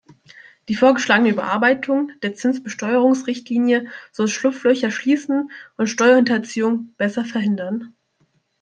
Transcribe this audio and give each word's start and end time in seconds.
Die 0.67 0.73
vorgeschlagene 0.73 1.29
Überarbeitung 1.29 2.09
der 2.23 2.33
Zinsbesteuerungsrichtlinie 2.33 3.85
soll 4.11 4.27
Schlupflöcher 4.29 4.89
schließen 4.89 5.51
und 5.77 5.85
Steuerhinterziehung 5.91 6.95
besser 6.97 7.23
verhindern. 7.23 7.93